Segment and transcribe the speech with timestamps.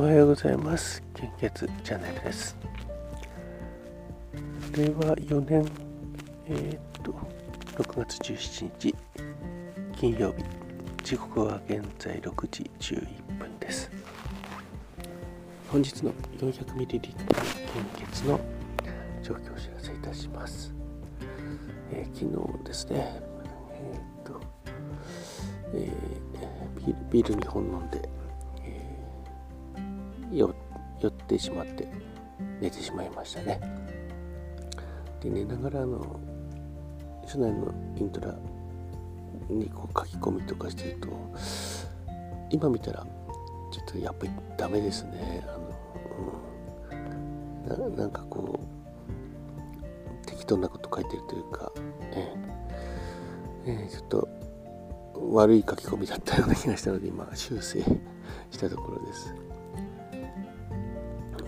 [0.00, 1.02] おはようございます。
[1.12, 2.56] 献血チャンネルです。
[4.74, 5.70] 令和4年
[6.46, 7.12] えー、っと
[7.82, 8.94] 6月17日
[9.94, 10.42] 金曜日。
[11.04, 13.90] 時刻は現在6時11分です。
[15.70, 17.12] 本日の 400ml 献
[18.10, 18.40] 血の
[19.22, 20.72] 状況をお知らせいたします、
[21.92, 23.22] えー、昨日ですね
[23.74, 24.40] えー、っと、
[25.74, 25.92] え、
[27.10, 28.19] ビール2本飲んで
[30.32, 30.54] 酔
[31.08, 31.88] ってしまって
[32.60, 33.60] 寝てしまいましたね。
[35.20, 36.20] で寝ながらあの
[37.26, 38.36] 社内のイントラ
[39.48, 41.08] にこう書き込みとかしてると
[42.50, 43.06] 今見たら
[43.70, 45.44] ちょっとやっぱりダメですね。
[45.46, 45.50] あ
[47.76, 48.66] の、うん、なんかこう
[50.26, 51.72] 適当なこと書いてるというか、
[52.12, 52.34] え。
[53.66, 54.28] ええちょっと
[55.32, 57.82] 悪い書き込みだったような気がしたので今修正
[58.50, 59.34] したところです。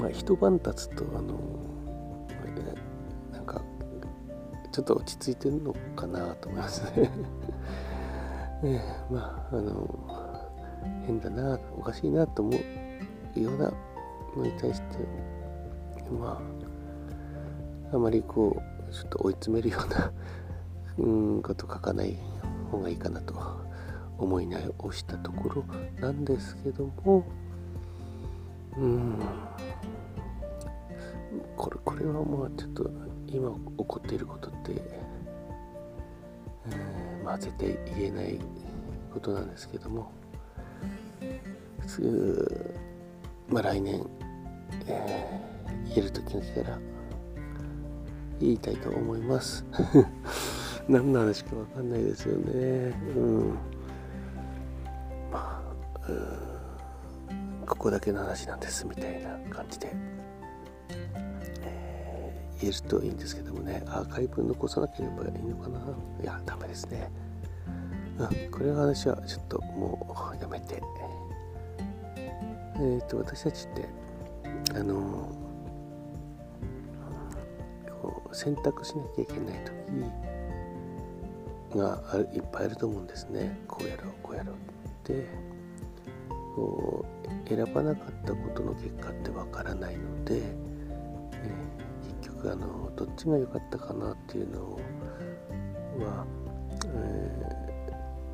[0.00, 1.38] まあ、一晩経つとあの
[3.32, 3.60] なんか
[4.72, 7.10] ちょっと落ち着いてるのかなと思いますね。
[8.62, 10.40] ね まああの
[11.06, 12.52] 変だなおかしいなと思
[13.36, 13.72] うような
[14.36, 14.98] のに対して
[16.18, 16.40] ま
[17.92, 18.56] ああまりこ
[18.88, 20.12] うちょっと追い詰めるような
[20.98, 22.16] うんこと書かない
[22.70, 23.34] 方がいいかなと
[24.18, 25.64] 思い直したところ
[26.00, 27.24] なんですけども
[28.78, 29.18] うん。
[31.60, 32.90] これこれはまあちょっと
[33.26, 38.40] 今起こっていることって、えー、まあ絶対言えない
[39.12, 40.10] ことなんですけども
[41.86, 42.74] すぐ
[43.50, 44.02] まあ来年、
[44.86, 46.78] えー、言える時が来たら
[48.40, 49.66] 言いたいと思います。
[50.88, 52.94] 何の話か分かんないですよね。
[53.14, 53.50] うん。
[55.30, 55.62] まあ
[57.66, 60.20] ここだけの話なんですみたいな感じで。
[62.60, 63.82] 言えるといいんですけどもね。
[63.86, 65.80] アーカイブ残さなければいいのかな。
[66.22, 67.10] いやダメですね。
[68.18, 70.82] うんこれの話はちょっともうやめて。
[72.76, 73.88] えっ、と私たちって
[74.74, 75.28] あの
[78.02, 79.64] こう選択しなきゃいけない
[81.72, 82.02] 時が
[82.34, 83.58] いっぱいあると思うんですね。
[83.68, 84.58] こうやろうこうやろうっ
[85.04, 85.60] て。
[86.54, 87.04] こ
[87.46, 90.42] う選ばなかったことの結果ってわからないので、
[92.44, 94.78] あのどっちが良かったかなっていうの
[96.04, 96.26] は、
[96.86, 97.90] え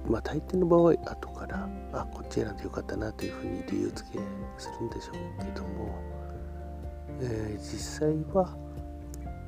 [0.07, 4.19] ー、まあ大抵の場合後からあこっち選んでよかったなというふうに理由付け
[4.59, 5.99] するんでしょうけども、
[7.21, 8.57] えー、実際は、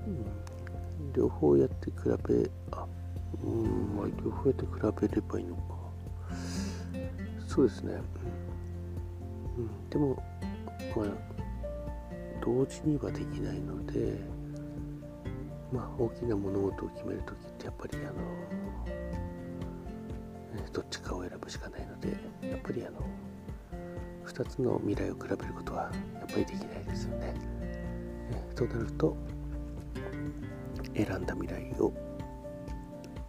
[0.07, 2.87] うん、両方やって比べあ
[3.45, 5.63] うんまあ両方やって比べればいいのか。
[7.47, 7.95] そうですね、
[9.57, 10.23] うん、でも
[10.95, 11.07] まあ
[12.45, 14.19] 同時にはできないので
[15.73, 18.15] まあ、大きな物事を決める時ってやっぱりあの、
[20.73, 22.17] どっちかを選ぶしかないので
[22.49, 23.01] やっぱりあの
[24.27, 27.35] 2つの未来を比べることはやっぱりできないですよね。
[28.31, 29.17] えとなると
[30.95, 31.93] 選んだ未来を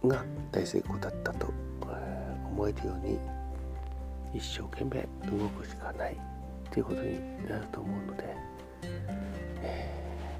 [0.06, 1.52] が大成功だったと、
[2.46, 3.18] 思えるように
[4.34, 6.16] 一生懸命動くしかない
[6.70, 7.18] ということに
[7.48, 9.19] なると思うので。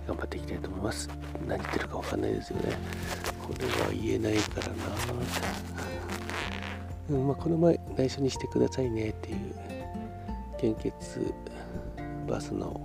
[0.07, 1.09] 頑張っていきたいと思います。
[1.47, 2.77] 何言ってるか分かんないですよね。
[3.43, 4.75] これは言えないからな。
[7.11, 9.37] うんまあ、この前内緒にしてくださいねっていう
[10.59, 11.35] 献血
[12.29, 12.81] バスの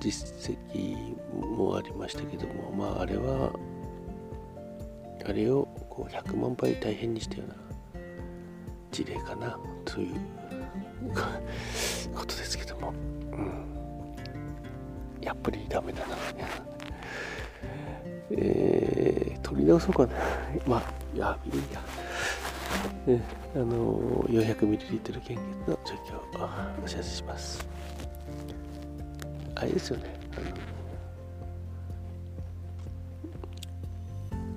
[0.00, 0.96] 実績
[1.36, 3.52] もありましたけどもまああれは
[5.24, 7.54] あれをこう100万倍大変にしたような
[8.90, 10.14] 事例かなという
[12.14, 12.92] ことですけども、
[13.32, 13.71] うん。
[15.22, 16.16] やっぱりダメだな。
[18.30, 20.12] えー、取り直そうかな。
[20.66, 20.82] まあ、
[21.14, 21.80] いや、いいや。
[23.06, 23.22] ね、
[23.54, 27.66] あの 400ml 献血の状況をお知らせします。
[29.54, 30.20] あれですよね。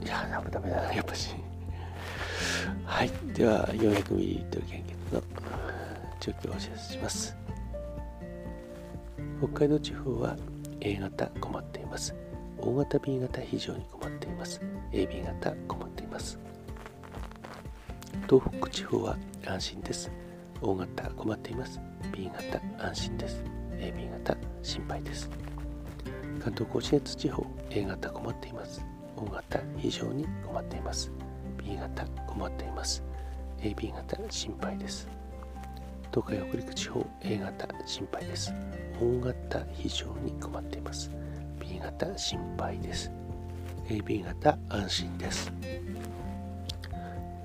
[0.04, 1.36] いや、ダメダメだな、やっぱし。
[2.86, 3.12] はい。
[3.34, 5.22] では、400ml 献血の
[6.20, 7.36] 状況をお知らせします。
[9.40, 10.38] 北海道地方は
[10.82, 12.16] A 型困っています。
[12.60, 14.62] O 型 B 型非常に困っています。
[14.92, 16.40] AB 型困っています。
[18.30, 20.12] 東北地方は安心です。
[20.62, 21.80] O 型困っています。
[22.12, 23.44] B 型安心です。
[23.78, 25.30] AB 型心配です。
[26.40, 28.86] 関東甲信越地方 A 型困っています。
[29.18, 31.12] O 型非常に困っています。
[31.58, 33.04] B 型困っています。
[33.60, 35.08] AB 型心配です。
[36.16, 38.54] 東海北陸地方 A 型心配です。
[39.02, 41.12] 大型非常に困っています。
[41.60, 43.12] B 型心配です。
[43.90, 45.52] AB 型安心です。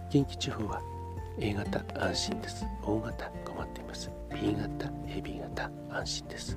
[0.09, 0.81] 近畿地方は
[1.41, 2.65] A 型安心です。
[2.85, 4.09] O 型困っています。
[4.31, 6.57] B 型、AB 型安心です。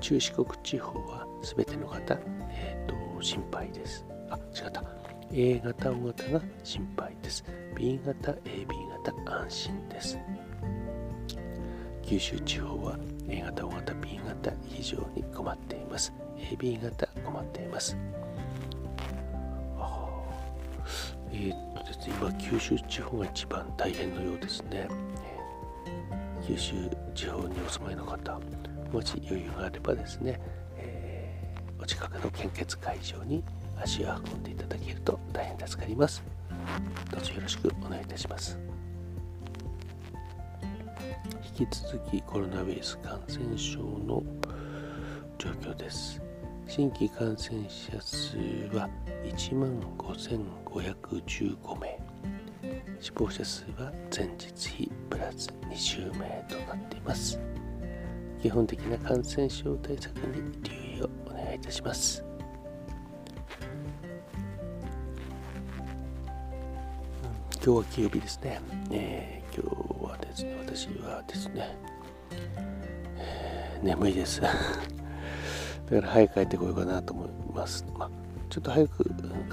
[0.00, 2.18] 中四国地方はすべての方、
[2.50, 4.04] えーと、心配です。
[4.28, 4.82] あ、違った。
[5.30, 7.44] A 型、O 型が心配です。
[7.76, 8.66] B 型、AB
[9.04, 10.18] 型安心です。
[12.12, 16.12] 九州地方は A 型、O 型、B 型非常に困っています。
[16.36, 17.96] AB 型困っています。
[21.32, 24.88] えー、っとですね、今九州地方が一番大変のようですね。
[26.46, 26.74] 九州
[27.14, 28.38] 地方にお住まいの方、
[28.92, 30.38] もし余裕があればですね、
[30.76, 33.42] えー、お近くの献血会場に
[33.82, 36.22] 足を運んでいただけると大変助かります。
[37.10, 38.71] どうぞよろしくお願いいたします。
[41.58, 44.22] 引き続きコロナウイルス感染症の
[45.38, 46.22] 状況です。
[46.66, 48.38] 新規感染者数
[48.74, 48.88] は
[49.22, 51.98] 1万5515名。
[53.00, 57.38] 死亡者数は前日比プラス20名となっています。
[58.40, 62.24] 基本的な感染症対策に留意をお願いいたします。
[67.64, 68.60] 今日は金曜日ですね。
[68.90, 71.76] えー、今日はですね、私はですね、
[73.18, 74.40] えー、眠いです。
[74.40, 74.56] だか
[75.90, 77.84] ら早く帰ってこようかなと思います。
[77.98, 78.10] まあ、
[78.48, 79.04] ちょっと早く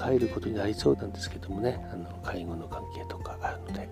[0.02, 3.88] 帰ることになりそうなんですけどもね、あの介護の関係とかあるので、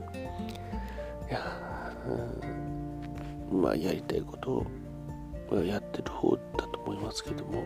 [1.29, 1.41] いや、
[3.53, 4.65] うん、まあやりたいこと
[5.55, 7.65] をやってる方だと思いますけども、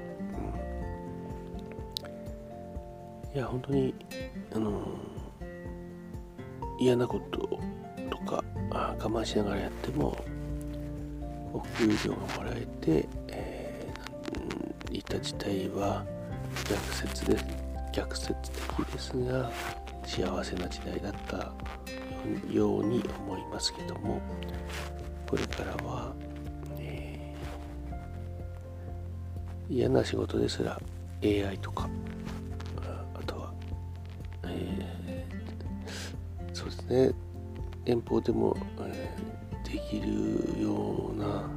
[3.32, 3.94] うん、いや本当に
[4.52, 4.82] あの
[6.80, 7.60] 嫌なこと
[8.12, 10.22] とか我慢しながらやっても
[11.54, 16.04] お給料がもらえて、えー、いた自体は
[16.68, 17.38] 逆説で
[17.90, 19.50] 逆説的ですが
[20.04, 21.52] 幸せな時代だった
[22.52, 24.20] ように思いますけども
[25.26, 26.12] これからは
[26.78, 27.34] え
[29.70, 30.78] 嫌な仕事ですら
[31.22, 31.88] AI とか
[33.14, 33.54] あとは、
[34.44, 36.80] えー、そうです
[37.10, 37.31] ね。
[37.84, 41.50] 遠方でも、えー、できるような、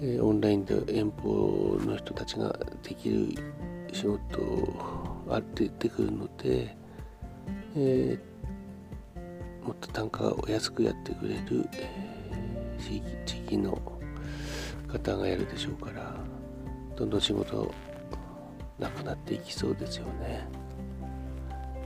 [0.00, 3.28] えー、オンラインで遠方の人たちができる
[3.92, 4.22] 仕事
[5.28, 6.76] あってくるので、
[7.76, 13.80] えー、もっと単価を安くやってくれる、えー、地域地域の
[14.88, 16.14] 方がやるでしょうから
[16.96, 17.72] どんどん仕事
[18.78, 20.46] なくなっていきそうですよね。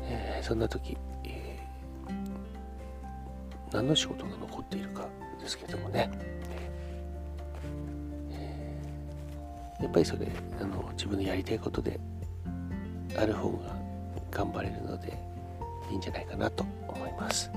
[0.08, 0.96] えー、そんな時、
[3.72, 5.08] 何の仕事が残っているか
[5.40, 6.10] ですけどもね、
[8.30, 10.28] えー、やっぱりそれ
[10.60, 12.00] あの自分のやりたいことで
[13.16, 13.76] ある方が
[14.30, 15.18] 頑張れるので
[15.90, 17.50] いいんじゃないかなと思います。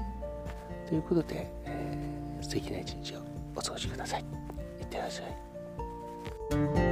[0.87, 3.19] ということで、えー、素敵な一日を
[3.55, 4.21] お過ごしください。
[4.79, 5.27] いってらっしゃ
[6.85, 6.88] い。